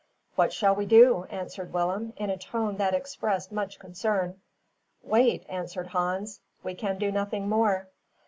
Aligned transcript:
"What 0.33 0.51
shall 0.51 0.73
we 0.73 0.87
do?" 0.87 1.27
asked 1.29 1.59
Willem, 1.59 2.13
in 2.17 2.31
a 2.31 2.35
tone 2.39 2.77
that 2.77 2.95
expressed 2.95 3.51
much 3.51 3.77
concern. 3.77 4.41
"Wait," 5.03 5.45
answered 5.47 5.85
Hans; 5.85 6.41
"we 6.63 6.73
can 6.73 6.97
do 6.97 7.11
nothing 7.11 7.47
more." 7.47 7.85